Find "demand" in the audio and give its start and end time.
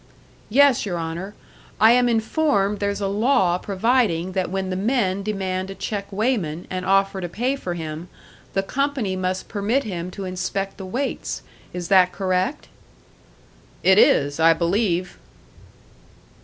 5.21-5.69